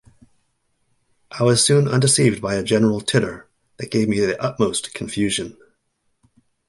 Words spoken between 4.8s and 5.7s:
confusion.